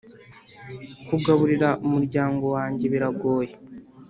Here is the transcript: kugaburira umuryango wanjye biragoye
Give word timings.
kugaburira 1.07 1.69
umuryango 1.85 2.45
wanjye 2.55 2.85
biragoye 2.93 3.53